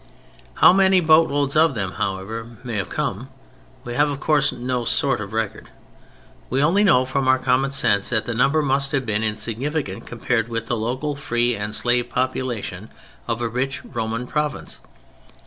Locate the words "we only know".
6.49-7.05